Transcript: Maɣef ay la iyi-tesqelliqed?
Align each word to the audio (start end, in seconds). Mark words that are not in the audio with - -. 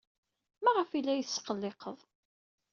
Maɣef 0.63 0.89
ay 0.91 1.01
la 1.03 1.13
iyi-tesqelliqed? 1.15 1.97